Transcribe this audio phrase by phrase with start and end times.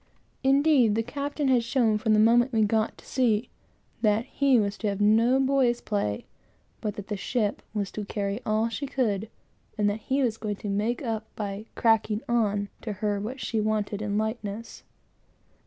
[0.43, 3.49] Indeed, the captain had shown, from the moment we got to sea,
[4.01, 6.25] that he was to have no boy's play,
[6.81, 9.29] but that the ship had got to carry all she could,
[9.77, 13.61] and that he was going to make up, by "cracking on" to her, what she
[13.61, 14.81] wanted in lightness.